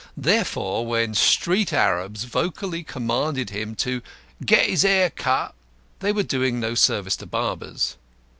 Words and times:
Therefore, 0.17 0.83
when 0.87 1.13
street 1.13 1.71
arabs 1.71 2.23
vocally 2.23 2.81
commanded 2.83 3.51
him 3.51 3.75
to 3.75 4.01
get 4.43 4.67
his 4.67 4.81
hair 4.81 5.11
cut, 5.11 5.53
they 5.99 6.11
were 6.11 6.23
doing 6.23 6.59
no 6.59 6.73
service 6.73 7.15
to 7.17 7.27
barbers. 7.27 7.97